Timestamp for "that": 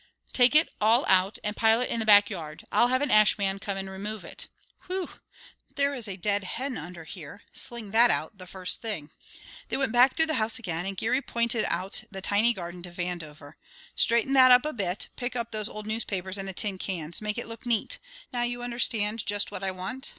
7.91-8.09, 14.33-14.49